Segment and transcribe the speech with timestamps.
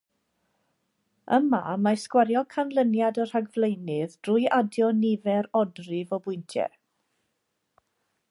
[1.37, 1.57] Yma,
[1.87, 6.75] mae sgwario canlyniad y rhagflaenydd drwy adio nifer odrif o bwyntiau.